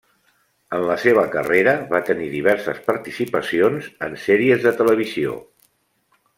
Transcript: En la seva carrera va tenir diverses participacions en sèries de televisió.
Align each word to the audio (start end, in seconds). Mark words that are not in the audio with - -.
En 0.77 0.85
la 0.91 0.95
seva 1.03 1.25
carrera 1.35 1.75
va 1.91 2.01
tenir 2.07 2.31
diverses 2.31 2.81
participacions 2.89 3.93
en 4.09 4.19
sèries 4.25 4.67
de 4.67 4.77
televisió. 4.83 5.41